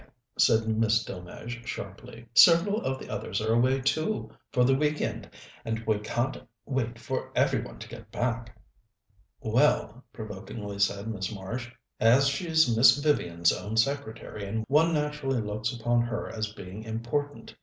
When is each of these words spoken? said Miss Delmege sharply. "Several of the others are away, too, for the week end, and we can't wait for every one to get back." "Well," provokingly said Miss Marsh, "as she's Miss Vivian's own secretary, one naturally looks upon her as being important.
said 0.35 0.67
Miss 0.67 1.03
Delmege 1.05 1.63
sharply. 1.63 2.25
"Several 2.33 2.81
of 2.81 2.97
the 2.97 3.07
others 3.07 3.39
are 3.39 3.53
away, 3.53 3.81
too, 3.81 4.31
for 4.51 4.63
the 4.63 4.73
week 4.73 4.99
end, 4.99 5.29
and 5.63 5.85
we 5.85 5.99
can't 5.99 6.41
wait 6.65 6.97
for 6.97 7.31
every 7.35 7.61
one 7.61 7.77
to 7.77 7.87
get 7.87 8.11
back." 8.11 8.59
"Well," 9.41 10.03
provokingly 10.11 10.79
said 10.79 11.07
Miss 11.07 11.31
Marsh, 11.31 11.71
"as 11.99 12.27
she's 12.29 12.75
Miss 12.75 12.97
Vivian's 12.97 13.53
own 13.53 13.77
secretary, 13.77 14.63
one 14.67 14.91
naturally 14.91 15.39
looks 15.39 15.71
upon 15.71 16.01
her 16.01 16.27
as 16.27 16.51
being 16.53 16.81
important. 16.81 17.53